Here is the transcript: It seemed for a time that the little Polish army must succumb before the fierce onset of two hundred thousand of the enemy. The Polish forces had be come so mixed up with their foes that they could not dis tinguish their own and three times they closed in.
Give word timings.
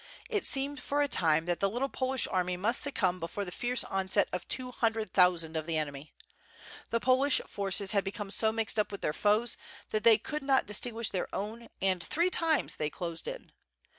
It 0.31 0.47
seemed 0.47 0.79
for 0.81 1.03
a 1.03 1.07
time 1.07 1.45
that 1.45 1.59
the 1.59 1.69
little 1.69 1.87
Polish 1.87 2.27
army 2.31 2.57
must 2.57 2.81
succumb 2.81 3.19
before 3.19 3.45
the 3.45 3.51
fierce 3.51 3.83
onset 3.83 4.27
of 4.33 4.47
two 4.47 4.71
hundred 4.71 5.11
thousand 5.11 5.55
of 5.55 5.67
the 5.67 5.77
enemy. 5.77 6.11
The 6.89 6.99
Polish 6.99 7.39
forces 7.45 7.91
had 7.91 8.03
be 8.03 8.11
come 8.11 8.31
so 8.31 8.51
mixed 8.51 8.79
up 8.79 8.91
with 8.91 9.01
their 9.01 9.13
foes 9.13 9.57
that 9.91 10.03
they 10.03 10.17
could 10.17 10.41
not 10.41 10.65
dis 10.65 10.79
tinguish 10.79 11.11
their 11.11 11.27
own 11.35 11.69
and 11.83 12.03
three 12.03 12.31
times 12.31 12.77
they 12.77 12.89
closed 12.89 13.27
in. 13.27 13.51